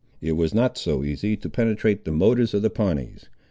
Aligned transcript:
It 0.19 0.31
was 0.31 0.51
not 0.51 0.79
so 0.79 1.03
easy 1.03 1.37
to 1.37 1.47
penetrate 1.47 2.05
the 2.05 2.11
motives 2.11 2.55
of 2.55 2.63
the 2.63 2.71
Pawnees. 2.71 3.29